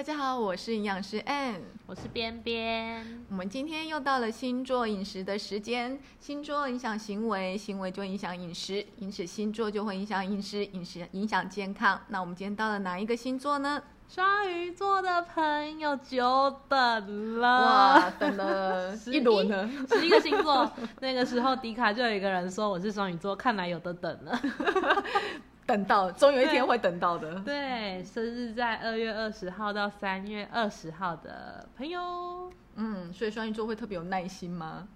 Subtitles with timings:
[0.00, 3.22] 大家好，我是营养师 Ann，我是边边。
[3.28, 6.00] 我们今天又到了星座饮食的时间。
[6.18, 12.00] 星座影响行为，行为就影响饮食，因此星座就会影响饮食，饮食影响健康。
[12.08, 13.82] 那我们今天到了哪一个星座呢？
[14.08, 20.72] 双鱼座的朋友久等了，哇，等了一轮呢，十一个星座。
[21.00, 24.40] 那个时候迪卡就有一个人说我是双鱼座，看来有的等了。
[25.70, 27.38] 等到，总有一天会等到的。
[27.40, 34.88] 对，生日在二月二十号到三月二十号的朋友，嗯，所以双鱼座会特别有耐心吗？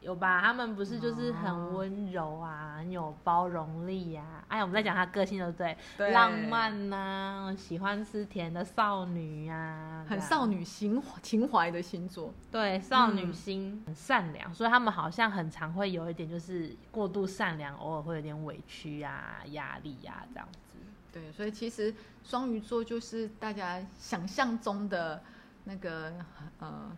[0.00, 0.40] 有吧？
[0.40, 4.42] 他们不是就是很温柔啊，很有包容力呀。
[4.48, 5.76] 哎呀，我们在讲他个性，对不对？
[5.98, 12.32] 对，浪漫呐，喜欢吃甜的少女呀，很少女心情怀的星座。
[12.50, 20.78] 对，少女心很善良，所以他们好像很常会有一点就是过度善良，偶尔会有点委屈啊、压力呀这样子。
[21.12, 25.22] 对，所以其实双鱼座就是大家想象中的
[25.64, 26.14] 那个
[26.58, 26.90] 呃。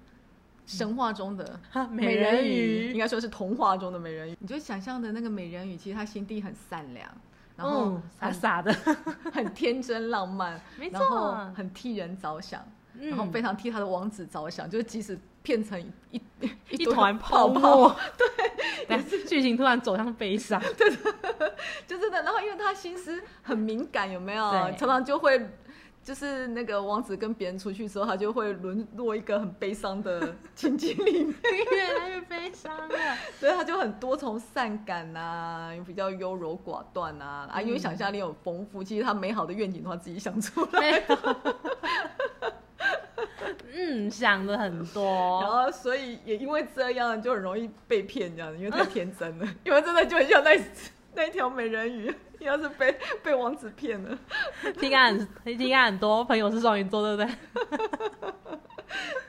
[0.64, 1.58] 神话中的
[1.90, 4.36] 美人鱼，应该说是童话中的美人鱼。
[4.40, 7.08] 你就想象的那个美人鱼，其实她心地很善良，
[7.56, 8.72] 然后傻傻的，
[9.32, 12.64] 很天真浪漫， 没错，很替人着想，
[12.98, 16.20] 然后非常替他的王子着想，就是即使变成一
[16.70, 18.26] 一团泡沫， 对，
[18.88, 20.88] 但是剧情突然走向悲伤，对，
[21.86, 22.22] 就是的。
[22.22, 24.50] 然后因为她心思很敏感，有没有？
[24.78, 25.50] 常常就会。
[26.04, 31.34] 就是那个王子跟别人出去之后，他就会沦落一个很悲伤的情景里面，
[31.72, 32.98] 越来越悲伤了。
[33.38, 41.02] 所以他就很多愁善感呐，又比较优柔寡断呐，啊，因为想象力很丰富，其实他美好的愿景都他自己想出来。
[43.74, 50.58] 嗯，想的很多，然后所以也因为这样就很容易被骗，这样因为太天真了， 因为真的就很像那
[51.14, 52.14] 那条美人鱼。
[52.40, 54.18] 要是被被王子骗了，
[54.80, 58.32] 听感很听案很多朋友是双鱼座，对不对？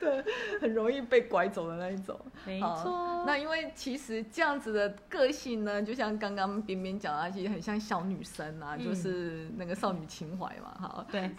[0.00, 0.24] 对，
[0.60, 2.20] 很容易被拐走的那一种。
[2.44, 3.22] 没错。
[3.24, 10.74] 那因为其实这样子的个性呢，就像刚刚边边讲啊，其实很像小女生啊，就是那个少女情怀嘛。
[10.80, 11.30] 哈，对。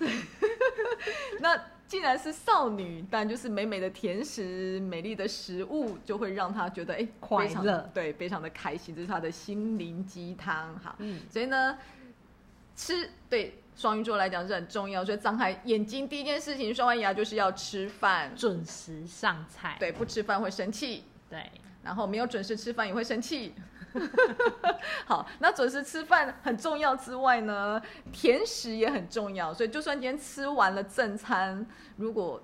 [1.42, 10.74] 那既然是少女，但就是美美的甜食、美丽的食物，就会让她觉得哎快乐，对，非常的开心，这是她的心灵鸡汤。
[10.80, 11.78] 哈，嗯，所以呢，
[12.76, 13.54] 吃对。
[13.78, 19.76] 双鱼座来讲是很重要，所以张开眼睛第一件事情，刷完牙就是要吃饭，准时上菜。
[19.78, 21.04] 对，不吃饭会生气。
[21.30, 21.52] 对，
[21.84, 23.54] 然后没有准时吃饭也会生气。
[25.06, 29.54] 好，那准时吃饭很重要之外呢，甜食也很重要。
[29.54, 31.66] 所以就算今天吃完了正餐，
[31.98, 32.42] 如果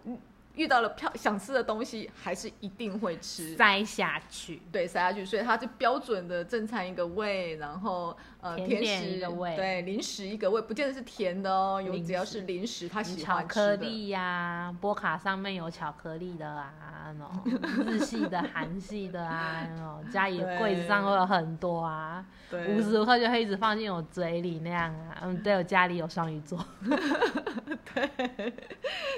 [0.55, 3.55] 遇到了漂想吃的东西，还是一定会吃。
[3.55, 4.61] 塞下去。
[4.71, 17.29] 对，塞下去，所以它是标准的正餐一个胃，然后呃甜食一个胃，对零食一个胃，不见得是甜的哦，有只要是零食，他喜欢巧克力呀，波卡上面有巧克力的啊，那种
[17.85, 25.19] 日系的、韩系的啊，那种家里柜子上会有很多啊，无时无刻就会一直放进我嘴里那样啊。
[25.21, 26.59] 嗯，对我家里有双鱼座，
[27.93, 28.53] 对，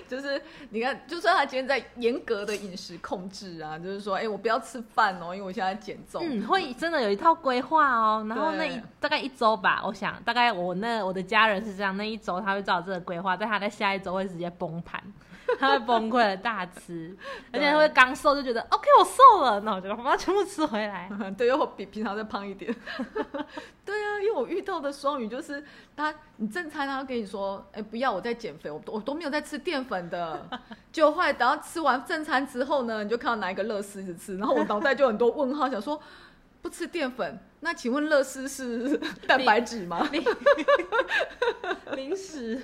[0.07, 1.24] 就是你看，就。
[1.24, 6.22] 算他今天在严格的饮食控制啊，就是说，哎，我不要吃饭哦，因为我现在减重。
[6.22, 8.25] 嗯，会真的有一套规划哦。
[8.28, 15.01] 然后那一大概一周吧，我想大概我那我的家人是这样，那一周他会照这个规划，但他在下一周会直接崩盘。
[15.59, 17.16] 他会崩溃的大吃，
[17.52, 21.09] 而且会刚瘦就觉得 OK 我瘦了，那我就把它全部吃回来。
[21.38, 22.74] 对，又比平常再胖一点。
[23.86, 25.63] 对啊，因为我遇到的双鱼就是
[25.96, 30.46] 他，你正餐他跟你说，哎，不要我在减肥，我我都没有在吃淀粉的。
[30.92, 36.00] 就后来等到吃完正餐之后呢，你就看到拿一个乐事一直吃，然后我脑袋就很多问号，想说
[36.62, 37.40] 不吃淀粉。
[37.63, 40.06] 那请问乐事是 蛋白质吗？
[41.96, 42.62] 零 食，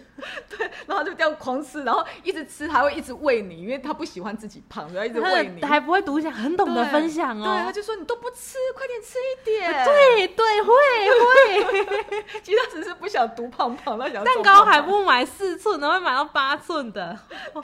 [0.49, 7.45] 对，然后就这样狂吃，然后一直吃，还会一直喂你，因为他不喜欢自己胖，然后一直喂你，还不会独享，很懂得分享哦。
[7.45, 9.85] 对，他就说你都不吃，快点吃一点。
[9.85, 17.17] 对对，会会， 其实他只是不想独胖胖，他想蛋糕还不买四寸的，会买到八寸的，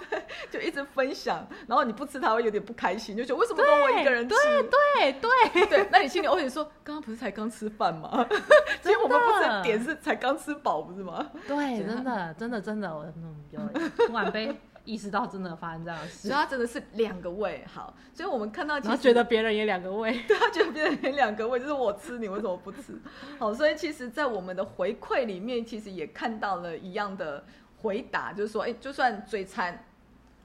[0.09, 4.35] 对，就一直分享，然后你不吃，他会有点不开心，就觉得为什么都我一个人吃？
[4.35, 7.24] 对对对对，那你心里偶尔说，刚刚不是才。
[7.25, 8.23] 才刚吃饭吗？
[8.83, 11.27] 其实我们不是点是才刚吃饱，不是吗？
[11.47, 13.59] 对，真的，真的，真的，我嗯，有
[14.05, 16.27] 突然被意识到，真的发生这样的事。
[16.27, 22.95] 所以他真的是两个胃，好，所以我们看到，他觉得别人也两个胃， 对他觉得别人也两个胃，就是我吃你为什么不吃？
[23.39, 27.43] 好，所以其实，在我们的回馈里面，其实也看到了一样的
[27.81, 29.83] 回答，就是说，哎，就算嘴馋，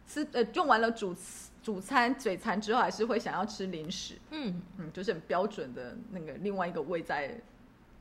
[0.06, 1.49] 吃呃用完了主食。
[1.62, 4.14] 主餐嘴馋之后，还是会想要吃零食。
[4.30, 7.40] 嗯嗯，就是很标准的那个另外一个胃在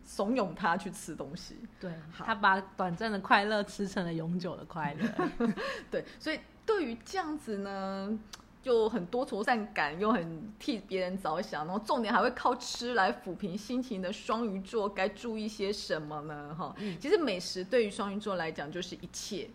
[0.03, 1.57] 怂恿他去吃东西。
[1.79, 5.29] 对他把短暂的快乐吃成了永久的快乐。
[5.91, 8.17] 对，所以对于这样子呢，
[8.61, 16.55] 就很多愁善感，又很替别人着想，然后重点还会靠吃来抚平心情的双鱼座，该注意些什么呢？
[16.57, 19.49] 哈、嗯其实美食对于双鱼座来讲就是一切，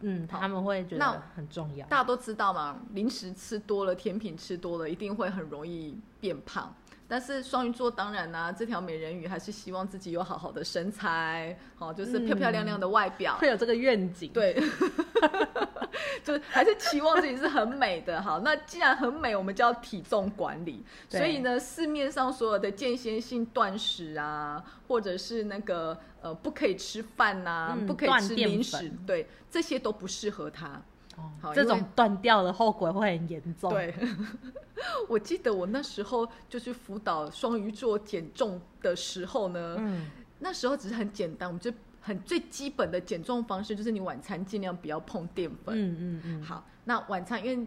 [0.00, 1.86] 嗯，他们会觉那得很重要。
[1.86, 6.74] 大家都知道嘛，零食吃多了，甜品吃多了，一定会很容易变胖。
[7.08, 13.36] 但是双鱼座当然啦、这条美人鱼还是希望自己有好好的身材，好、就是漂漂亮亮的外表。
[13.36, 14.60] 会有这个愿景，，对，
[16.24, 18.20] 就是还是期望自己是很美的。
[18.20, 20.84] 好，那既然很美，我们就要体重管理。
[21.08, 25.96] 所以呢，市面上所有的间歇性断食啊，或者是那个
[26.26, 30.68] 呃不可以吃饭呐、嗯不可以吃零食，对，这些都不适合他。
[31.16, 33.94] 哦好这种断掉的后果会很严重。，对，
[35.08, 45.74] 我记得我那时候就是辅导双鱼座减重的时候呢，嗯，那时候只是很简单，我们就很最基本的减重方式就是你晚餐尽量不要碰淀粉。
[45.74, 47.66] 嗯嗯嗯，好，那晚餐因为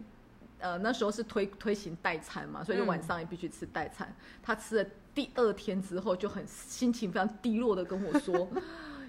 [0.60, 4.14] 呃那时候是推推行代餐嘛，所以晚上也必须吃代餐。
[4.42, 8.48] 他吃了第二天之后就很心情非常低落的跟我说。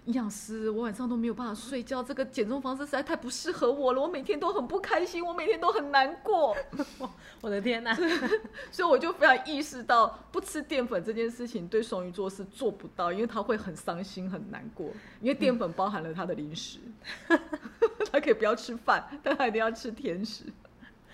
[0.05, 4.01] 营养师，我晚上都没有办法睡觉，这个减重方式实在太不适合我了。
[4.01, 6.57] 我每天都很不开心，我每天都很难过，
[7.39, 7.93] 我的天哪、
[8.73, 14.87] 所以我就非常意识到，不吃淀粉这件事情对双鱼座是做不到，因为他会很伤心、很难过，
[15.21, 16.79] 因为淀粉包含了他的零食，
[18.11, 20.45] 他可以不要吃饭，但他一定要吃甜食。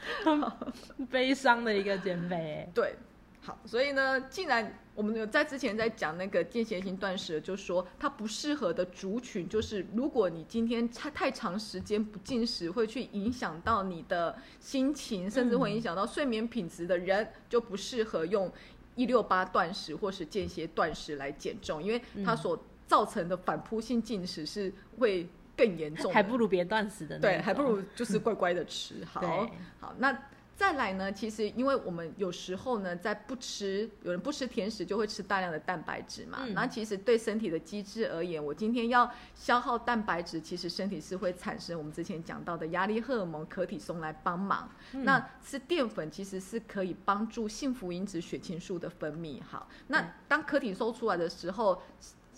[1.09, 2.35] 悲伤的一个减肥。
[2.35, 2.95] 欸， 对，
[3.41, 18.51] 好，所以呢，既然我们有在之前在讲那个间歇性断食，就说它不适合的族群，就是如果你今天太太长时间不进食，会去影响到你的心情，甚至会影响到睡眠品质的人，就不适合用
[18.95, 22.57] 一六八断食或是间歇断食来减重，因为它所
[22.87, 29.03] 造成的反扑性进食是会更严重，还不如别断食的那对，还不如就是乖乖的吃。
[29.03, 29.21] 好，
[29.81, 30.15] 好，那
[30.55, 31.11] 再来呢？
[31.11, 36.39] 其实因为我们有时候呢，在不吃，有人不吃甜食，就会吃大量的蛋白质嘛。
[36.41, 44.67] 嗯那其实对身体的机制而言，我今天要消耗蛋白质，其实身体是会产生我们之前讲到的压力荷尔蒙可体松来帮忙。
[44.93, 49.39] 嗯那吃淀粉其实是可以帮助幸福因子血清素的分泌。
[49.43, 51.81] 好，嗯那当可体松出来的时候。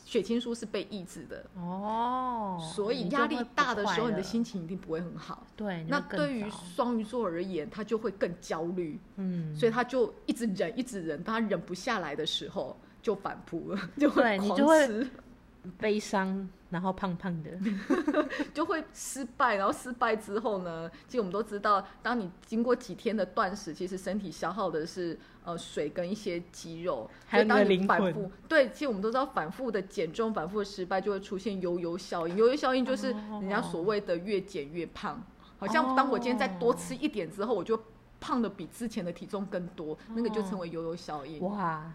[0.09, 5.45] 血清素是被抑制的，哦，所以压力大的时候，你的心情一定不会很好。
[5.55, 14.57] 对，那对于双鱼座而言，他就会更焦虑，嗯，所以他就一直忍，一直忍，当他忍不下来的时候，就反扑了，就会狂
[14.87, 15.07] 吃，
[15.77, 17.51] 悲伤，然后胖胖的，
[18.53, 19.55] 就会失败。
[19.55, 32.35] 然后失败之后呢，其实我们都知道，当你经过几天的断食，其实身体消耗的是呃水跟一些肌肉，还有当你反复对，其实我们都知道，反复的减重、反复的失败，就会出现悠悠效应。
[32.37, 35.21] 悠悠效应就是哦人家所谓的越减越胖。
[35.57, 37.77] 好像当我今天再多吃一点之后，我就
[38.21, 41.41] 胖的比之前的体重更多，那个就称为悠悠效应。
[41.41, 41.91] 哇，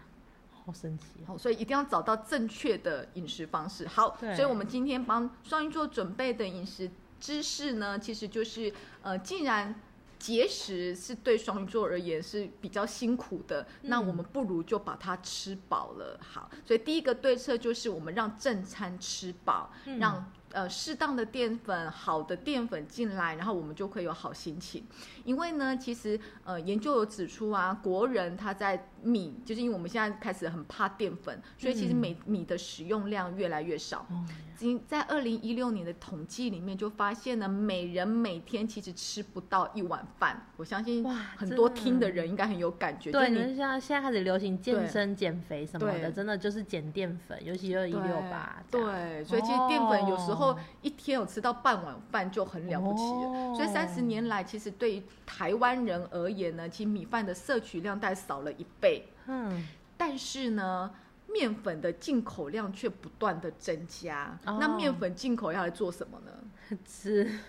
[0.65, 3.87] 好神奇哦，好，所以一定要找到正确的饮食方式。
[3.87, 6.89] 好，所以我们今天帮双鱼座准备的饮食
[7.19, 8.73] 知识呢，其实就是
[9.03, 9.75] 呃，既然
[10.17, 16.19] 节食是对双鱼座而言是比较辛苦的，那我们不如就把它吃饱了。
[16.19, 24.83] 好，所以第一个对策就是我们让正餐吃饱，嗯让呃适当的淀粉、好的淀粉进来，然后我们就可以有好心情。
[25.25, 33.99] 因为呢，其实呃研究有指出啊，国人他在米，就是因为我们现在开始很怕淀粉，所以其实每米米的使用量越来越少。
[34.09, 34.25] 哦，
[34.57, 40.45] 今在二零一六年的统计里面就发现呢，每人每天其实吃不到一碗饭。
[40.57, 43.11] 我相信哇很多听的人应该很有感觉。
[43.11, 53.29] 对，就你你像现在开始流行健身、减肥什么的，真的就是减淀粉，尤其就是一六八，对，所以其实淀粉有时候哦一天有吃到半碗饭就很了不起了。
[53.29, 58.94] 哦所以三十年来，其实对于台湾人而言呢，其实米饭的摄取量大概少了一倍，
[59.27, 59.67] 嗯，
[59.97, 60.91] 但是呢。
[61.27, 64.57] 面粉的进口量却不断的增加，哦。
[64.61, 66.77] 那面粉进口要来做什么呢？
[66.85, 67.39] 吃。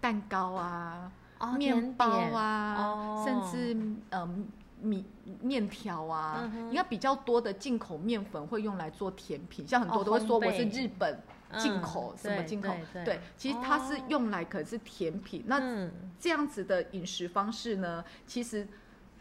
[0.00, 3.24] 蛋糕啊，哦面包啊，哦。
[3.26, 3.76] 甚至
[4.10, 4.48] 嗯
[4.80, 5.04] 米
[5.40, 6.68] 面条啊，嗯哼。
[6.68, 11.20] 应该比较多的进口面粉会用来做甜品，像很多哦都会说我是日本
[11.58, 13.20] 进嗯口、什么进口，对对。
[13.36, 15.42] 其实它是哦用来可能是甜品。
[15.46, 15.92] 那嗯。
[16.20, 18.66] 这样子的饮食方式呢，其实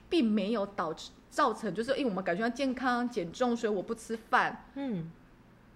[0.07, 5.09] 并没有导致造成就是，因为我们感觉到健康减重，所以我不吃饭，嗯，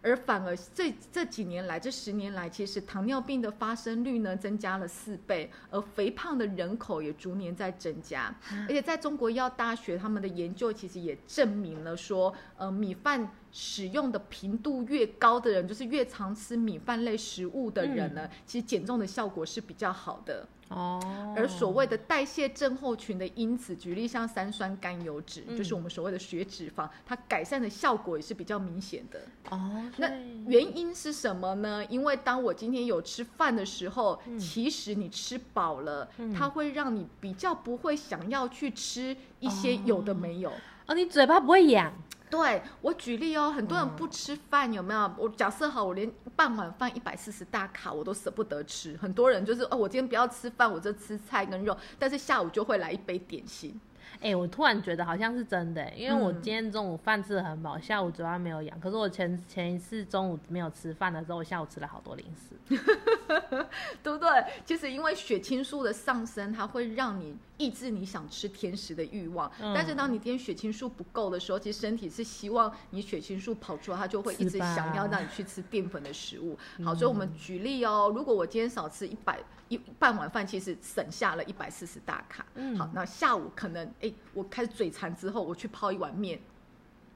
[0.04, 8.32] 而反而这这几年来，这十年来，其实糖尿病的发生率呢增加了四倍，而肥胖的人口也逐年在增加。
[8.52, 20.48] 而且在中国医药大学他们的研究其实也证明了说，呃，米饭使用的频度越高的人，就是越常吃米饭类食物的人呢，其实减重的效果是比较好的。
[20.70, 29.22] 哦，而所谓的代谢症候群的因子，举例像三酸甘油脂，就是我们所谓的血脂肪，它改善的效果也是比较明显的。
[29.50, 30.10] 哦，那
[30.46, 31.86] 原因是什么呢？
[31.86, 40.52] 因为当我今天有吃饭的时候，其实你吃饱了，它会让你比较不会想要去吃一些有的没有。
[40.88, 41.94] 哦，你嘴巴不会痒。
[42.30, 45.12] 对我举例哦，很多人不吃饭有没有？
[45.18, 48.98] 我假设好，我连半碗饭一百四十大卡我都舍不得吃。
[48.98, 53.80] 很多人就是哦，我今天不要吃饭，我就吃菜跟肉，但是下午就会来一杯点心。
[54.20, 58.80] 哎，我突然觉得好像是真的，因为我今天中午饭吃的很饱，下午嘴巴没有痒。
[58.80, 62.76] 可是我前前一次中午没有吃饭的时候，我下午吃了好多零食，
[64.02, 64.30] 对不对？
[64.66, 69.52] 其实因为血清素的上升，它会让你抑制你想吃甜食的欲望。
[69.60, 76.58] 但是当你今天血清素不够的时候，其实身体是希望你血清素跑出来，它就会一直想要让你去吃淀粉的食物。
[76.84, 79.40] 好，所以我们举例哦，如果我今天少吃一百。
[79.70, 82.46] 一半碗饭其实省下了一百四十大卡。
[82.56, 86.40] 嗯，好，那下午可能哎，我开始嘴馋之后，我去泡一碗面，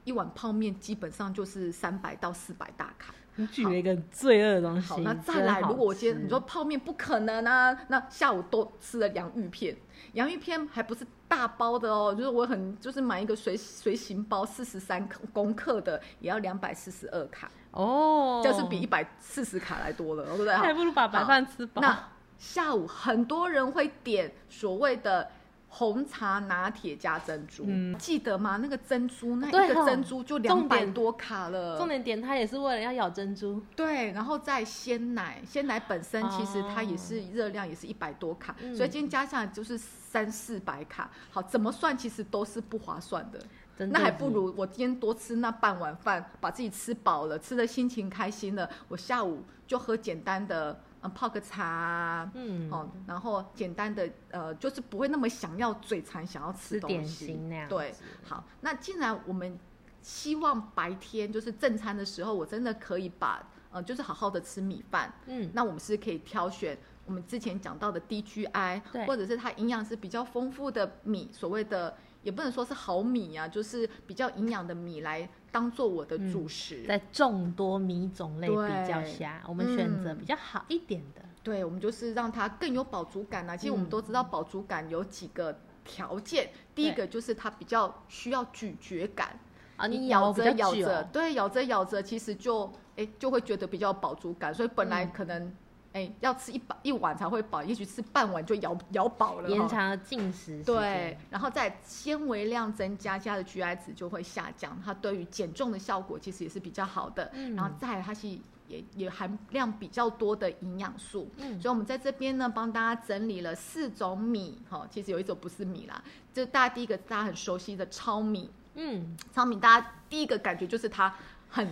[0.04, 3.14] 一碗泡面基本上就是三百到四百大卡。
[3.36, 4.88] 你举了一个罪恶的东西。
[4.88, 9.76] 好，那再来，如果我今天你说泡面不可能啊，那下午都吃了洋芋片，
[10.12, 17.50] 洋芋片还不是大包的哦，就是我很就是买一个随随行包四十三公克的，也要两百四十二卡。
[17.70, 20.54] 哦，就是比一百四十卡来多了，对不对？
[20.54, 21.80] 还不如把白饭吃饱。
[21.80, 25.30] 那下午很多人会点所谓的
[25.74, 27.64] 红茶拿铁加珍珠，
[27.98, 28.58] 记得吗？
[28.58, 31.78] 那个珍珠，那一个珍珠就两百多卡了。
[31.78, 33.58] 重点点它也是为了要咬珍珠。
[33.74, 41.10] 对，然后再鲜奶，鲜奶本身其实它也是热量也是一百多卡，所以今天加上来就是三四百卡。
[41.30, 43.40] 好，怎么算其实都是不划算的。
[43.86, 50.78] 那还不如我今天多吃那半碗饭，把自己吃饱了，吃的心情开心了，我下午就喝简单的。
[51.02, 57.68] 嗯，泡个茶，嗯，哦，然后简单的，呃，就是不会那么想要嘴馋，想要吃点心那样。
[57.68, 57.94] 对，
[58.24, 59.58] 好，那既然我们
[60.00, 71.96] 希望白天就是正餐的时候，我真的可以把，呃，就是好好的吃米饭，嗯，那我们是可以挑选我们之前讲到的 DGI，或者是它营养是比较丰富的米，所谓的。
[72.22, 76.84] 也不能说是好米啊，就是比较营养的米来当做我的主食。
[76.86, 78.54] 在众多米种类比
[78.88, 81.22] 较下，我们选择比较好一点的。
[81.42, 83.56] 对，我们就是让它更有饱足感啊。
[83.56, 89.38] 其实我们都知道饱足感有几个条件，第一个就是它比较需要咀嚼感
[89.76, 94.54] 啊，你咬着咬着，对，咬着咬着，其实就哎就会觉得比较饱足感。
[94.54, 95.52] 所以本来可能。
[95.92, 99.48] 哎，要吃一饱一碗才会饱，也许吃半碗就咬 咬饱了。
[99.50, 100.62] 延长进食。
[100.64, 107.30] 对，然后在纤维量增加，加的 GI 值就会下降，它对于减重的效果其实也是比较好的。
[107.34, 107.54] 嗯。
[107.54, 108.26] 然后再它是
[108.68, 111.30] 也也含量比较多的营养素。
[111.36, 111.60] 嗯。
[111.60, 118.50] 所以我们在这边呢，帮大家整理了四种米，哈，其实有一种不是米啦，就大家第一个大家很熟悉的糙米。
[118.76, 119.14] 嗯。
[119.30, 121.14] 糙米大家第一个感觉就是它。
[121.54, 121.68] 很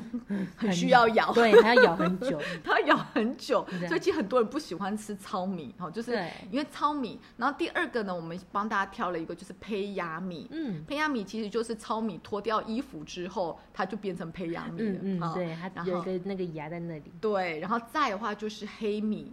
[0.57, 6.13] 很需要咬，对，它要咬很久， 它要咬很久，所以其实很多人不喜欢吃糙米，哈，就是
[6.51, 7.19] 因为糙米。
[7.39, 10.47] 然后第二个呢，我们帮大家挑了一个，就是胚芽米。
[10.51, 14.99] 嗯，胚芽米其实就是糙米脱掉衣服之后，它就变成胚芽米了。
[15.03, 17.11] 嗯嗯，对，它有一个那个芽在那里。
[17.19, 19.33] 对，然后再的话就是黑米。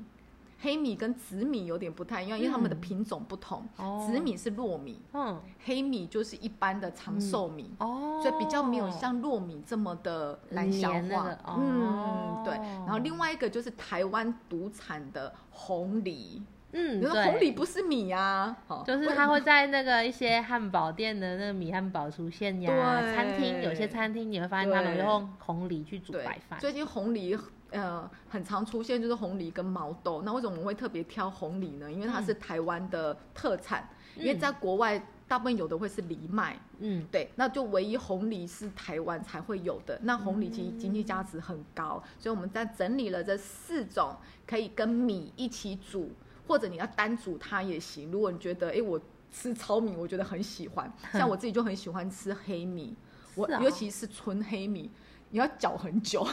[0.60, 3.64] 黑米跟紫米有点不太一样，因为它们的品种不同。
[4.08, 11.38] 紫米是糯米，嗯，黑米就是一般的长寿米，哦，所以比较没有像糯米这么的难消化。
[11.48, 12.54] 嗯，对。
[12.56, 23.02] 然后另外一个就是台湾独产的红梨，嗯，对，红梨不是米呀，就是它会在那个一些汉堡店的那个米汉堡出现呀。
[23.14, 26.60] 餐厅有些餐厅你会发现他们用红梨去煮白饭。
[26.60, 27.38] 最近红梨。
[27.72, 30.22] 呃，很常出现就是红梨跟毛豆。
[30.24, 31.92] 那为什么我们会特别挑红梨呢？
[31.92, 33.88] 因为它是台湾的特产。
[34.16, 34.98] 因为在国外，
[35.28, 36.58] 大部分有的会是藜麦。
[36.80, 37.30] 嗯，对。
[37.36, 40.00] 那就唯一红梨是台湾才会有的。
[40.02, 44.16] 那红梨其实经济价值很高，所以我们在整理了这四种，
[44.48, 46.10] 可以跟米一起煮，
[46.48, 48.10] 或者你要单煮它也行。
[48.12, 49.00] 如果你觉得，哎，我
[49.32, 50.92] 吃糙米，我觉得很喜欢。
[51.14, 52.96] 像我自己就很喜欢吃黑米，
[53.36, 54.90] 我尤其是纯黑米。
[55.38, 56.28] 你要搅很久，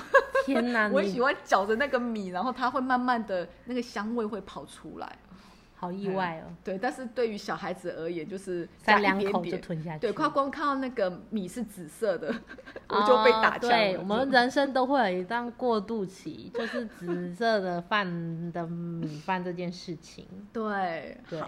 [0.47, 0.89] 天哪！
[0.95, 5.19] 我喜欢搅着那个米，然后它会慢慢的那个香味会跑出来，
[5.75, 9.59] 好意外哦，对，但是对于小孩子而言，就是三加两口就。
[9.59, 9.99] 吞下去。
[10.01, 12.35] 对，快光看到那个米是紫色的，
[12.89, 13.77] 我就被打枪了。
[13.77, 20.27] 哦对，我们人生都会有一段过渡期，就是紫色的饭的米饭这件事情。
[20.51, 21.43] 对，对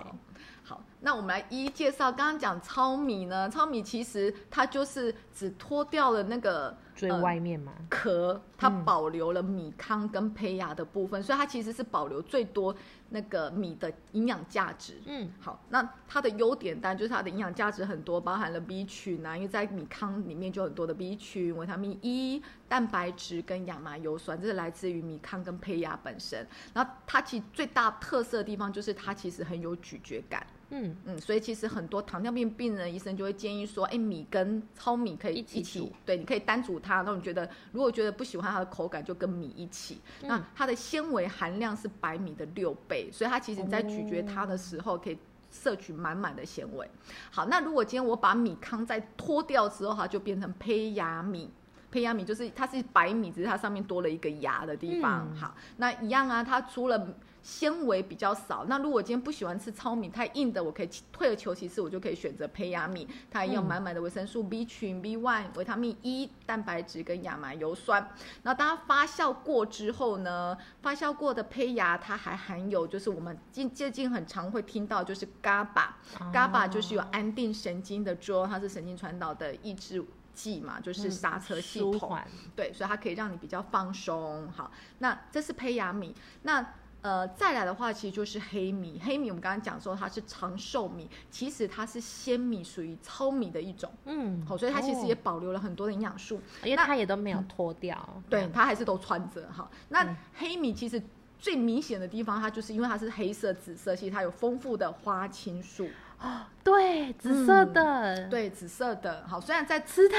[0.62, 2.10] 好，那我们来一一介绍。
[2.10, 12.74] 刚刚讲糙米呢，糙米其实它就是只脱掉了那个最呃外面嘛，壳，它嗯保留了米糠跟胚芽的部分，所以它其实是保留最多
[13.10, 15.00] 那个米的营养价值。
[15.06, 26.46] 嗯，好，那它的优点当然就是它的营养价值很多，包含了 B 群啊，因为在米糠里面就很多的 B 群、维他命 E、蛋白质跟亚麻油酸，这是来自于米糠跟胚芽本身。
[26.74, 30.46] 然后它其实最大特色的地方就是它其实很有咀嚼感。
[30.70, 37.02] 嗯，嗯，所以其实很多糖尿病病人，医生就会建议说，哎，米跟糙米可以一一起煮对，你可以单煮它。
[37.02, 40.00] 那你觉得，如果觉得不喜欢它的口感，就跟米一起。
[40.22, 45.16] 嗯那它的纤维含量是白米的六倍，所以它其实你在咀嚼它的时候，可以
[45.52, 46.90] 摄取满满的纤维。
[47.30, 51.48] 好，那如果今天我把米糠再脱掉之后，它就变成胚芽米。
[51.96, 55.26] 胚芽米就是它是白米，只是它上面多了一个芽的地方。
[55.32, 55.36] 嗯。
[55.36, 57.08] 好，那一样啊，它除了
[57.42, 68.06] 纤维比较少，那如果今天不喜欢吃糙米太硬的，我可以退而求其次，我就可以选择胚芽米，它也有嗯满满的维生素 B 群、B one、维他命 E、蛋白质跟亚麻油酸。
[68.42, 80.04] 那当它发酵过之后呢，发酵过的胚芽它还含有就是我们近最近很常会听到就是 GABA，GABA 就是有安定神经的作用，它是神经传导的抑制
[80.36, 82.18] 剂嘛，就是刹车系统。
[82.54, 84.46] 对，所以它可以让你比较放松。
[84.52, 86.14] 好，那这是胚芽米。
[86.42, 89.00] 那呃，再来的话，其实就是黑米。
[89.04, 93.88] 黑米我们刚刚讲说它是长寿米，其实它是鲜米，属于糙米的一种。
[94.06, 96.40] 嗯，好，所以它其实也哦保留了很多的营养素。
[96.64, 99.70] 因为它也都没有脱掉，对，它还是都穿着哈。
[99.88, 101.00] 那嗯黑米其实
[101.38, 105.88] 最明显的地方，它就是因为它是黑色、紫色系，它有丰富的花青素，
[106.64, 109.24] 对，紫色嗯的，，对，紫色的。
[109.28, 110.16] 好，虽然在吃它，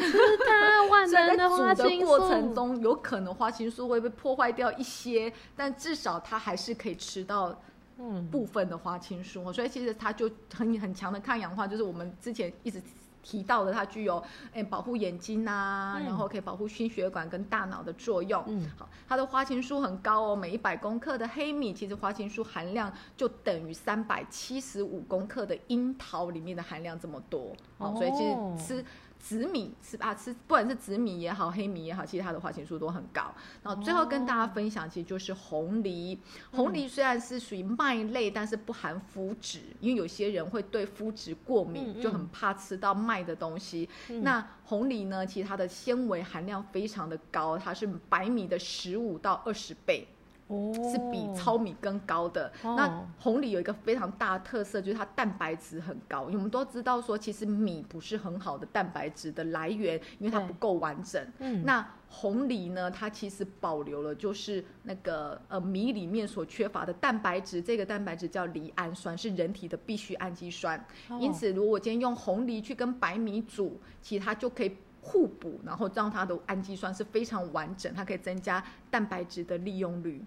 [0.00, 0.12] 吃
[0.46, 2.06] 它， 万能的花青素。
[2.06, 7.60] 过程，中，有可能花青素会被破坏掉一些，但至少它还是可以吃到
[7.98, 12.80] 嗯，部分的花青素，所以其实它就很很强的抗氧化，就是我们之前一直
[13.28, 14.22] 提到的，它具有
[14.54, 18.42] 诶、保护眼睛啊，嗯然后可以保护心血管跟大脑的作用。
[18.46, 27.54] 嗯，好，它的花青素很高哦，每一百公克的黑米，其实花青素含量就等于三百七十五公克的樱桃里面的含量这么多。
[27.76, 28.84] 哦，所以其哦实吃。
[29.18, 33.34] 紫米吃啊吃，不管是紫米也好，黑米也好，其实它的花青素都很高。
[33.62, 36.18] 然后最后跟大家分享，其实就是红梨。
[36.52, 43.88] 红梨虽然是属于麦类，但是不含麸质，因为有些人会对麸质过敏，就很怕吃到麦的东西。
[44.08, 50.06] 嗯那红梨呢，其实它的纤维含量非常的高，它是白米的十五到二十倍。
[50.48, 52.52] 哦，是比糙米更高的。
[52.62, 56.22] 哦那红梨有一个非常大的特色，就是它蛋白质很高。
[56.22, 61.24] 我们都知道说，其实米不是很好的蛋白质的来源，因为它不够完整。
[61.38, 70.78] 嗯，那红梨呢，它其实保留了就是那个呃米里面所缺乏的蛋白质，这个蛋白质叫离氨酸，是人体的必需氨基酸。
[71.08, 80.24] 哦因此，如果我今天用红梨去跟白米煮，其实它就可以互补，然后让它的氨基酸是非常完整，它可以增加蛋白质的利用率。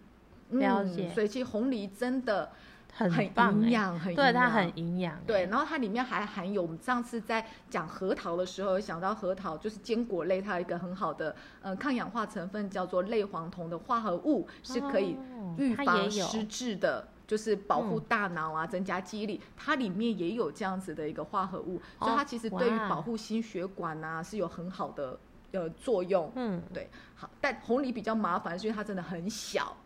[0.51, 2.51] 嗯了解所以其实红梨真的
[2.93, 17.07] 很营养，很对，它很营养欸，对，然后它里面还含有我们上次在讲核桃的时候，有想到核桃就是坚果类，它有一个很好的呃抗氧化成分叫做类黄酮的化合物，是可以哦预防失智的。
[17.27, 25.17] 就是保护嗯大脑啊，增加记忆力，它里面也有这样子的一个化合物，所以哦它其实对于保护心血管啊是有很好的
[25.53, 26.29] 呃作用。
[26.35, 29.77] 嗯对，好，但红梨比较麻烦，是因为它真的很小，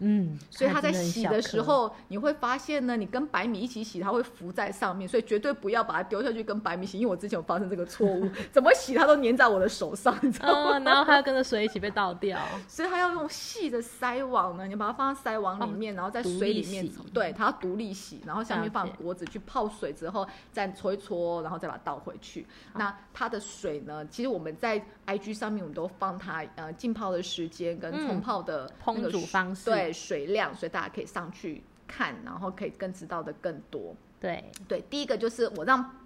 [0.00, 10.78] 嗯，所以它在洗的时候，你会发现呢，你跟白米一起洗，它会浮在上面，所以绝对不要把它丢下去跟白米洗，因为我之前有发生这个错误， 怎么洗它都粘在我的手上，你知道吗？
[10.78, 22.46] 嗯，然后它要跟着水一起被倒掉， 所以它要用细的筛网呢，你把它放在筛网里面，然后在水里面对，它要独立洗，然后下面放锅子去泡水之后再搓一搓，然后再把它倒回去。
[22.74, 33.94] 那它的水呢，其实我们在 IG 上面我们都放它呃浸泡的时间跟嗯冲泡的那烹个方式对水量，所以大家可以上去看，然后可以更知道的更多。
[34.20, 35.96] 对，对，第一个就是我让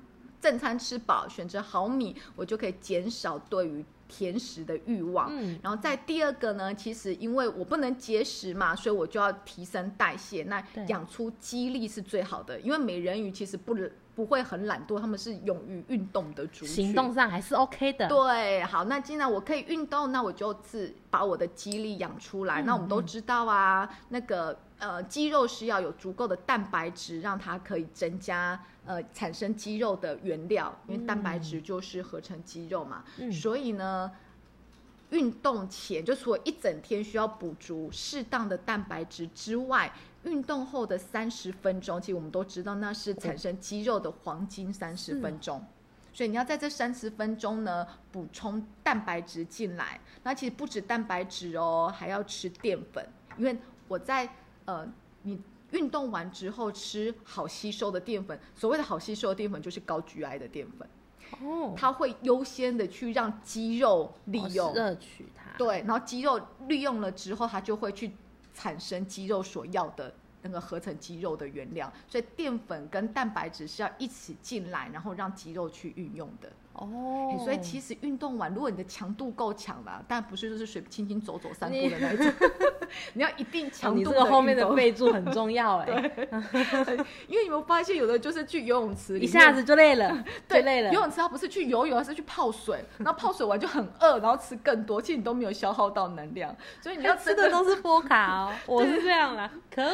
[0.41, 5.29] 正餐吃饱，选择好米，我就可以减少对于甜食的欲望。
[5.31, 10.43] 嗯，然后再第二个呢，其实因为我不能节食嘛，所以我就要提升代谢。
[10.43, 13.75] 那养出肌力是最好的，因为美人鱼其实不
[14.15, 16.69] 不会很懒惰，他们是勇于运动的族群。
[16.69, 18.09] 行动上还是 OK 的。
[18.09, 22.61] 对，好，那既然我可以运动，那我就自把我的肌力养出来。
[22.63, 33.05] 嗯那我们都知道啊，那个呃，肌肉是要有足够的蛋白质，让它可以增加呃产生肌肉的原料，因为蛋白质就是合成肌肉嘛。
[33.19, 34.11] 嗯所以呢，
[35.11, 39.91] 运动前就除了一整天需要补足适当的蛋白质之外，
[40.25, 45.65] 运动后的三十分钟，其实我们都知道那是产生肌肉的黄金三十分钟。
[46.15, 49.99] 所以你要在这三十分钟呢补充蛋白质进来。
[50.23, 53.07] 那其实不止蛋白质哦，还要吃淀粉，
[53.39, 53.57] 因为
[53.89, 54.29] 我在
[54.67, 54.87] 呃
[55.23, 60.87] 你运动完之后吃好吸收的淀粉，所谓的好吸收的淀粉就是高 GI 的淀粉，
[61.41, 64.75] 哦，它会优先的去让肌肉利用。
[64.75, 65.57] 摄取它。
[65.57, 68.13] 对，然后肌肉利用了之后，它就会去
[68.55, 70.13] 产生肌肉所要的
[70.43, 76.51] 那个合成肌肉的原料，所以淀粉跟蛋白质是要一起进来，然后让肌肉去运用的。
[76.75, 82.33] 哦欸，所以其实运动完，如果你的强度够强啦，但不是就是随轻轻走走散步的那一种，
[83.15, 86.11] 你要一定哦强度你这个后面的，备注很重要哎，
[87.29, 91.01] 因为你们发现，有的就是去游泳池，一下子就累了， 对累了游。
[91.01, 99.93] 泳池它不是去游泳，而是去泡水，然后泡水完就很饿，然后吃更多，其实你都没有消耗到能量，所以你要吃的都是波卡哦，我是这样啦，可恶！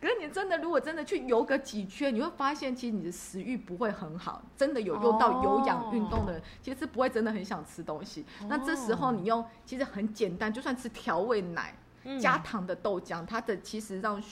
[0.00, 4.42] 可是你真的如果真的去游个几圈，你会发现其实你的食欲不会很好。
[4.56, 8.24] 真的有用到有氧运动的人，其实不会真的很想吃东西。
[8.48, 11.74] 那这时候你用其实很简单，就算吃调味奶、
[12.04, 14.22] 嗯加糖的豆浆，它的其实让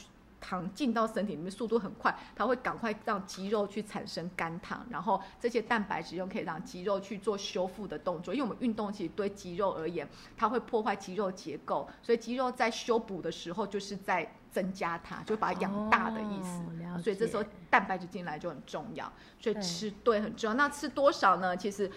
[0.40, 8.32] 糖进到身体里面速度很快，它会赶快让肌肉去产生肝糖，然后这些蛋白质又可以让肌肉去做修复的动作。
[8.32, 16.60] 因为我们运动其实对肌肉而言，它会破坏肌肉结构，所以肌肉在修补的时候就是在增加它，就把它养大的意思。
[16.60, 16.64] 哦
[17.02, 20.54] 所以这时候蛋白质进来就很重要，所以吃对很重要。
[20.54, 21.56] 那吃多少呢？
[21.56, 21.88] 其实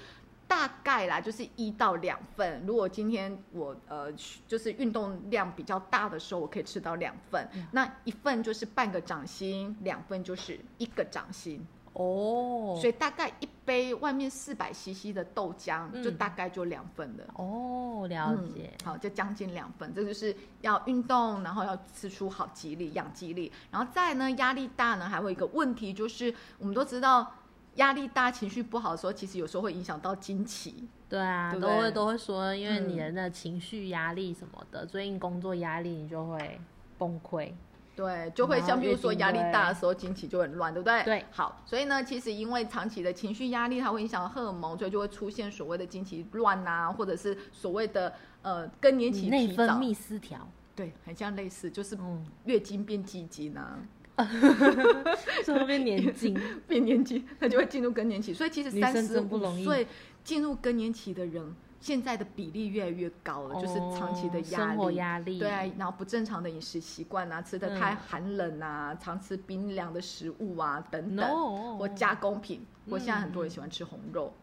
[0.52, 2.62] 大概啦，就是一到两份。
[2.68, 4.12] 如果今天我呃
[4.46, 7.48] 就是运动量比较大的时候，我可以吃到两份。
[7.54, 11.66] 嗯那一份就是半个掌心，两份就是一个掌心。
[11.94, 17.24] 哦，所以大概一杯外面四百 CC 的豆浆，嗯就大概就两份了。
[17.36, 27.30] 哦，了解嗯，好，就将近两份，这就是要运动，然后要吃出好肌力、养肌力，然后再呢，压力大呢，还会有一个问题，就是我们都知道，
[27.76, 30.88] 压力大、情绪不好的时候，其实有时候会影响到经期。
[31.08, 36.60] 对啊，对对都会都会说，因为你人的那情绪压力什么的，最近工作压力，你就会
[36.98, 37.52] 崩溃。
[37.94, 41.04] 对，就会像比如说压力大的时候，经期就很乱，对不对？
[41.04, 49.50] 对好，所以呢，其实因为长期的情绪压力，它会影响荷尔蒙，所以就会出现所谓的经期乱啊，或者是所谓的呃更年期内。
[49.50, 53.78] 分泌失调，对，很像类似，就是嗯，月经变季经啊。
[55.44, 58.34] 最后变年轻， 变年轻，他就会进入更年期。
[58.34, 59.88] 所以其实三十五岁
[60.24, 64.96] 进入更年期的人，现在的比例越来越高了，就是长期的哦压生活力。
[64.98, 74.34] 压力，对啊，然后不正常的饮食习惯啊，吃的太嗯寒冷啊，常吃冰凉的食物啊，等等 No 或加工品，或现在很多人嗯喜欢吃红肉。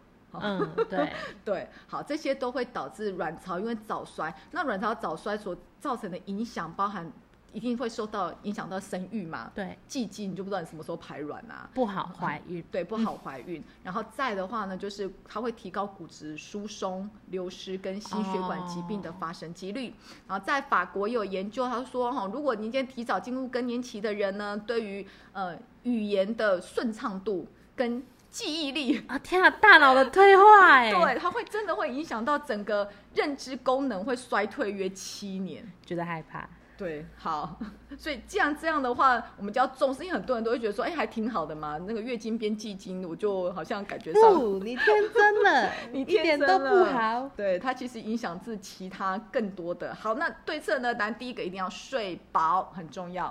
[0.90, 1.10] 对，
[1.42, 7.10] 对，好，这些都会导致卵巢因为早衰，那卵巢早衰所造成的影响，包含
[7.52, 13.62] 一定会受到影响到生育嘛，对，季经你就不知道你什么时候排卵啊，不好怀孕， 对，不好怀孕。
[13.82, 19.94] 然后再的话呢，就是它会提高骨质疏松、流失跟心血管疾病的发生几率。
[20.26, 29.02] 然后在法国有研究，他说哈，如果您今天提早进入更年期的人呢，对于呃语言的顺畅度跟记忆力。
[29.08, 35.66] 啊，天啊，大脑的退化， 哎，对，它会真的会影响到整个认知功能，会衰退约七年。
[35.86, 36.46] 觉得害怕，
[36.78, 37.58] 对，好，
[37.98, 49.92] 所以既然这样的话，我们就要重视，因为很多人都会觉得说，哎，还挺好的嘛，那个月经变季经，我就好像感觉上不，你天真了， 你一点都不好，对它其实影响至其他更多的。
[49.92, 50.94] 好，那对策呢？
[50.94, 53.26] 当然第一个一定要睡饱，很重要。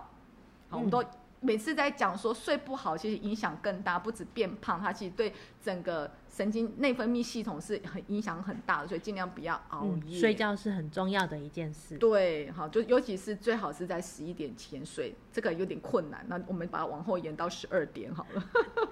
[0.69, 1.01] 好，我们都
[1.39, 10.19] 每次在讲说睡不好，其实影响更大，不止变胖，它其实对整个神经内分泌系统是很影响很大的，所以尽量不要熬嗯，夜。
[10.19, 16.23] 睡觉是很重要的一件事，对，好，就尤其是最好是在十一点前睡，这个有点困难。
[16.29, 18.43] 那我们把它往后延到十二点好了。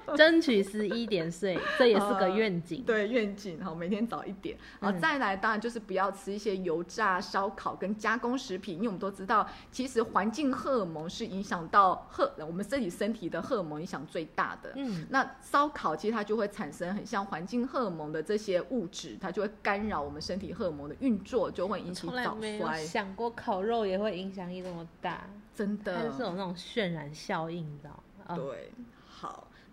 [0.15, 2.83] 争取十一点睡，这也是个愿景。
[2.83, 4.57] 对，愿景好，每天早一点。
[4.79, 14.71] 好，嗯再来当然就是不要吃一些油炸、烧烤跟加工食品，因为我们都知道，其实环境荷尔蒙是影响到荷我们身体身体的荷尔蒙影响最大的。
[14.75, 22.85] 嗯，那烧烤其实它就会产生很像环境荷尔蒙的这些物质，它就会干扰我们身体荷尔蒙的运作，就会引起早衰。
[22.85, 28.43] 想过烤肉也会影响力这么大，真的，它是有那种渲染效应，你知道对，好，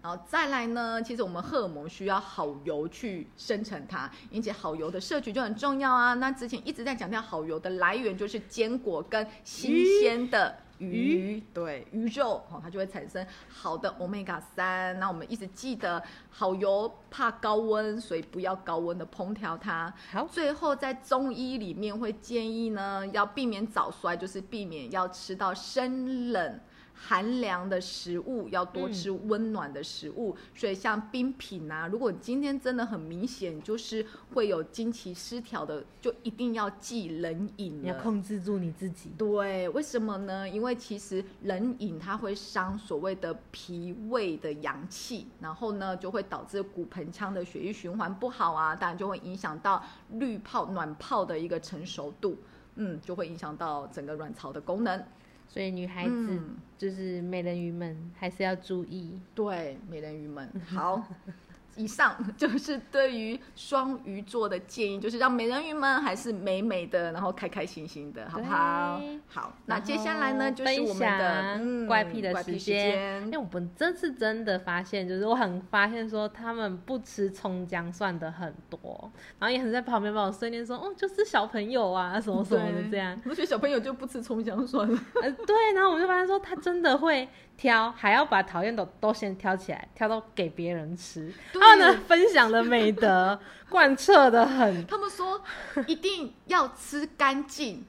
[0.03, 6.15] 然后再来呢，其实我们荷尔蒙需要好油去生成它，因此好油的摄取就很重要啊。
[6.15, 10.57] 那之前一直在强调好油的来源就是坚果跟新鲜的。
[10.79, 14.99] 鱼对鱼肉哦，它就会产生好的 omega 三。
[14.99, 19.95] 那我们一直记得，好油怕高温，所以不要高温的烹调它。
[20.11, 26.61] 好，最后在中医里面会建议呢，要避免早衰，就是避免要吃到生冷。
[26.94, 39.11] 寒凉的食物要多吃温暖的食物，所以像冰品啊，如果今天真的很明显就是会有经期失调的，就一定要忌冷饮你要控制住你自己。
[39.18, 40.48] 对，为什么呢？
[40.48, 52.38] 因为其实冷饮它会伤所谓的脾胃的阳气，然后呢就会导致骨盆腔的血液循环不好啊，当然就会影响到滤泡暖泡的一个成熟度，
[52.76, 55.05] 嗯，就会影响到整个卵巢的功能。
[55.53, 56.41] 所以女孩子
[56.79, 59.21] 就是美人鱼们还是要注意。
[59.35, 61.07] 对，美人鱼们好。
[61.77, 69.01] 以上 就是对于双鱼座的建议，就是让美人鱼们还是美美的，然后开开心心的，好不好？
[69.29, 73.23] 好，那接下来呢，就是我们的怪癖的时间。
[73.25, 83.19] 因为我们这次真的发现，就是我很发现说他们不吃葱姜蒜的很多，然后也很在旁边帮我碎念说，哦，就是小朋友啊，什么什么的这样。
[83.25, 84.89] 我觉得小朋友就不吃葱姜蒜。
[85.23, 87.29] 呃，对，然后我就发现说他真的会。
[87.55, 91.33] 挑还要把讨厌的都先挑起来，挑到给别人吃。
[91.62, 93.38] 他们的分享的美德
[93.70, 94.85] 贯彻的很。
[94.87, 95.40] 他们说
[95.87, 97.85] 一定要吃干净。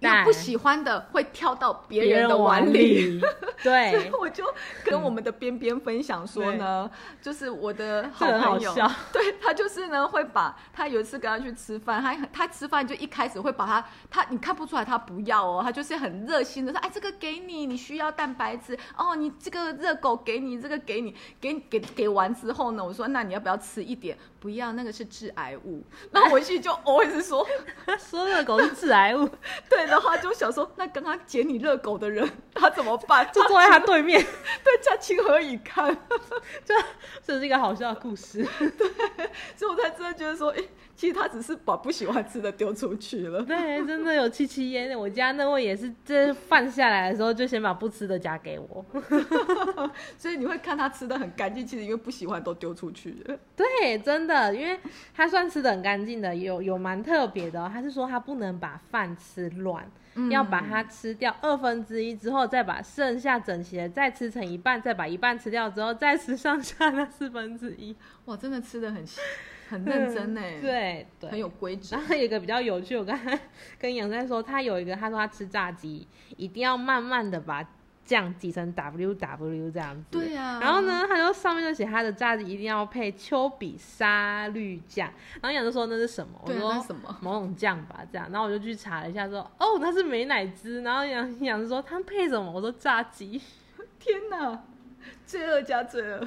[0.00, 3.20] 有不喜欢的会跳到别人的碗里，
[3.64, 4.44] 对，所以我就
[4.84, 6.90] 跟我们的边边分享说呢，
[7.22, 8.74] 就是我的好朋友，
[9.12, 24.16] 对他就是呢会把他有一次跟他去吃饭，他他吃饭就一开始会把他他你看不出来他不要哦，他就是很热心的说，哎这个给你，你需要蛋白质哦，你这个热狗给你，这个给你，给给给完之后呢，我说那你要不要吃一点？
[24.38, 25.82] 不要，那个是致癌物。
[26.12, 27.44] 那回去就 always 说
[27.98, 29.28] 说热狗是致癌物，
[29.68, 29.85] 对。
[29.86, 33.26] 的话就想说，那刚刚捡你热狗的人他怎么办？
[33.32, 34.20] 就坐在他对面，
[34.64, 35.96] 对，这情何以堪？
[36.64, 36.74] 这
[37.22, 38.46] 这是一个好笑的故事。
[38.58, 40.62] 对，所以我才真的觉得说，哎，
[40.94, 43.42] 其实他只是把不喜欢吃的丢出去了。
[43.42, 44.98] 对，真的有七七烟。
[44.98, 48.84] 我家那位也是，这饭下来的时候就先把不吃的夹给我。
[50.16, 53.38] 所以你会看他吃的很干净，其实因为不喜欢都丢出去了。
[53.54, 54.78] 对，真的，因为
[55.14, 57.68] 他算吃的很干净的，有有蛮特别的。
[57.72, 59.75] 他是说他不能把饭吃乱。
[60.30, 67.94] 要把它吃掉二分之一之后，再把剩下整齐的再吃成一半，再把一半吃掉之后，再吃剩下那四分之一。
[68.26, 69.04] 哇，真的吃的很
[69.68, 70.40] 很 认真呢。
[70.60, 71.94] 对，很有规矩。
[71.94, 73.38] 然后有一个比较有趣，我刚才
[73.78, 77.66] 跟杨在说，他有一个，他说他吃炸鸡一定要慢慢的把。
[78.06, 80.60] 酱挤成 W W 这样子，对啊。
[80.62, 85.12] 然后呢，他就上面就写他的炸鸡一定要配丘比沙律酱。
[85.42, 86.40] 然后杨就说那是什么？
[86.44, 87.18] 我说什么？
[87.20, 88.28] 某种酱吧，这样。
[88.30, 90.82] 然后我就去查了一下，说哦，那是美乃滋。
[90.82, 92.50] 然后杨杨就说他配什么？
[92.50, 93.42] 我说炸鸡。
[93.98, 94.62] 天哪，
[95.26, 96.20] 罪恶加罪恶，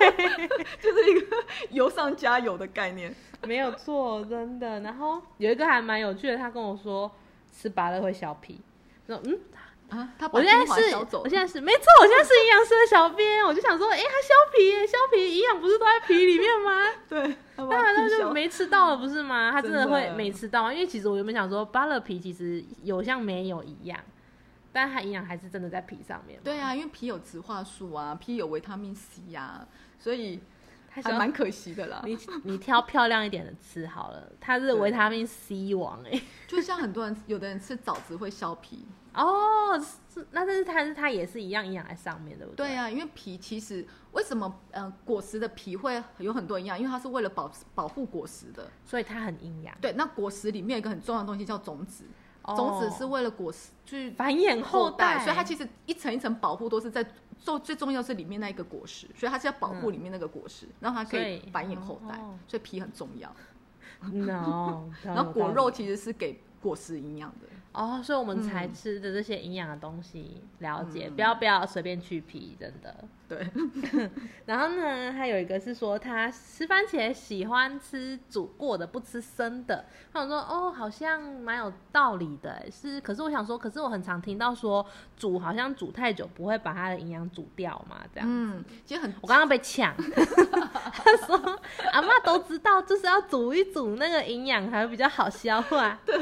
[0.00, 0.48] 对，
[0.82, 1.36] 就是一个
[1.70, 3.14] 油上加油的概念，
[3.46, 4.80] 没有错，真的。
[4.80, 7.08] 然后有一个还蛮有趣的，他跟我说
[7.52, 8.60] 吃拔了会削皮，
[9.06, 9.38] 说嗯。
[9.92, 16.88] 啊，他我现在是，我现在是，没错，我现在是营养师的小编，我就想说，哎，他削皮，削皮营养不是都在皮里面吗？
[17.08, 19.50] 对，当然他就没吃到了，不是吗？
[19.52, 20.72] 他真的会没吃到吗？
[20.72, 23.98] 因为其实我原本想说，扒了皮其实有像没有一样，
[24.72, 26.40] 但它营养还是真的在皮上面。
[26.42, 29.66] 对啊，因为皮有植化素啊，皮有维他命 C 啊，
[29.98, 30.40] 所以
[31.00, 32.02] 还蛮可惜的啦。
[32.04, 38.86] 你你挑漂亮一点的吃好了，它是维他命 C 王哎， 就像很多人有的人吃枣子会削皮。
[39.14, 39.78] 哦，
[40.12, 42.68] 是那但是它是它也是一样营养在上面，对不对？
[42.68, 46.78] 对啊，因为皮其实为什么呃果实的皮会有很多营养？
[46.78, 49.76] 因为它是为了保保护果实的，所以它很营养。
[49.82, 52.04] 对，那果实里面有一个很重要的东西叫种子，
[52.56, 57.06] 种子是为了果实去繁衍后代，所以它其实一层一层保护都是在
[57.42, 62.14] 做最重要是里面那一个果实，所以它是要保护里面那个果实，让它可以繁衍后代，
[62.46, 63.34] 所以皮很重要。
[64.00, 67.46] No， 然后果肉其实是给果实营养的。
[67.72, 73.04] 哦，所以我们才吃的这些营养的东西，了解，不要不要随便去皮，真的。
[73.32, 74.10] 对。
[74.44, 79.86] 然后呢，还有一个是说，他吃番茄喜欢吃煮过的，不吃生的。
[80.12, 83.00] 他想说，哦，好像蛮有道理的，是。
[83.00, 84.84] 可是我想说，可是我很常听到说，
[85.16, 88.28] 煮好像煮太久不会把它的营养煮掉嘛，这样。
[88.28, 89.94] 嗯，其实很，我刚刚被抢。
[89.96, 91.60] 他说，
[91.92, 95.96] 阿妈都知道，就是要煮一煮，那个营养才会比较好消化。
[96.04, 96.20] 对，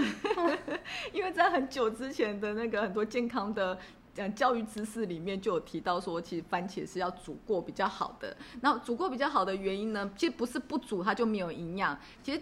[1.12, 1.30] 因为。
[1.30, 3.78] 在很久之前的那个很多健康的
[4.14, 8.36] 讲教育知识里面就有提到说，其实番茄是要煮过比较好的。
[8.60, 12.40] 那煮过比较好的原因呢，其实不是不煮它就没有营养，其实。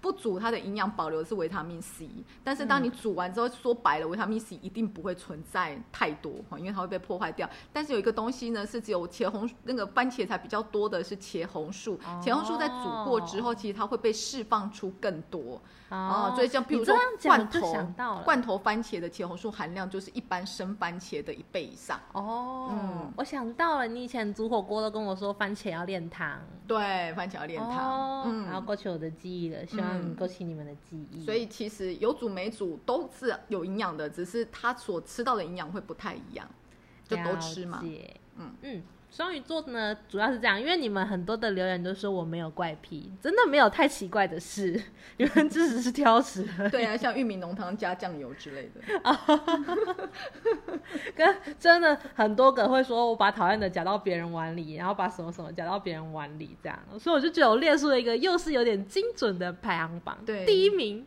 [0.00, 2.08] 不煮它的营养保留是维他命 C，
[2.44, 7.48] 但是当你煮完之后，说白了，维他命 C 一定不会存在太多哈，因为它会被破坏掉。
[7.72, 15.60] 但是有一个东西呢，是只有茄红那个番茄才比较多的是茄红素，茄红素在煮过之后，其实它会被释放出更多。
[15.88, 17.86] 哦，所以像比如说罐头
[18.24, 22.00] 罐头番茄的茄红素含量就是一般生番茄的一倍以上。
[22.12, 26.40] 哦，嗯，我想到了，你以前煮火锅都跟我说番茄要炼糖。
[26.66, 28.24] 对，番茄要炼糖。
[28.26, 29.85] 嗯，然后过去我的记忆了，希望
[30.18, 31.24] 勾起你们的记忆。
[31.24, 36.48] 所以其实有煮没煮都是有营养的，只是他所吃到的营养会不太一样，
[37.06, 37.80] 就都吃嘛。
[38.36, 38.82] 嗯嗯。
[39.10, 44.78] 双鱼座呢，主要是这样，因为你们很多的留言都说我没有怪癖，真的没有太奇怪的事，
[45.16, 46.46] 你们只是是挑食。
[46.70, 48.80] 对啊，像玉米浓汤加酱油之类的。
[51.14, 60.18] 跟真的很多个会说我把讨厌的夹到别人碗里，然后把什么什么夹到别人碗里，这样，所以我就觉得我列出了一个又是有点精准的排行榜。
[60.26, 61.06] 对，第一名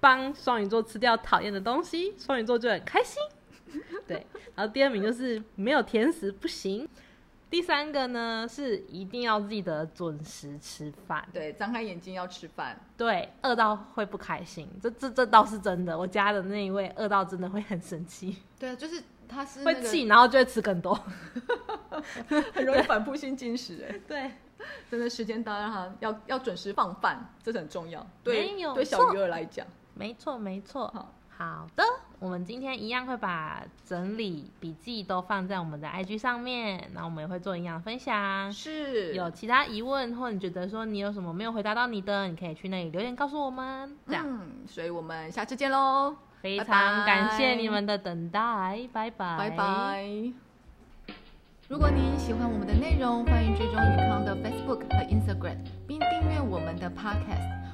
[0.00, 3.22] 帮双鱼座吃掉讨厌的东西，双鱼座就很开心。
[4.06, 6.88] 对，然后第二名就是没有甜食不行。
[7.54, 15.96] 第三个呢是一定要记得准时吃饭，对，张开眼睛要吃饭，对，饿到会不开心，这这这倒是真的。
[15.96, 20.98] 我家的那一位饿到真的会很生气，对啊，就是他是会气，然后就会吃更多，
[22.52, 24.32] 很容易反复性进食，哎， 对，
[24.90, 29.64] 真的时间到让他要要准时放饭，这是很重要，对，对小鱼儿来讲，
[29.94, 31.14] 没错没错，好。
[31.36, 31.82] 好的，
[32.20, 38.50] 我们今天一样会把整理笔记都放在我们的 IG 上面，然后我们也会做营养分享。
[38.52, 43.94] 是，有其他疑问或你觉得说你有什么没有回答到你的，你可以去那里留言告诉我们。
[44.06, 46.16] 这样，所以我们下次见喽！
[46.40, 48.40] 非常感谢你们的等待，
[48.92, 50.08] 拜拜，拜拜。
[51.68, 57.63] 如果您喜欢我们的内容，欢迎追踪宇康的 Facebook 和 Instagram，并订阅我们的 Podcast。